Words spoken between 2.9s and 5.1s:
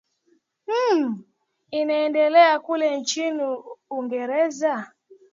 nchini uingereza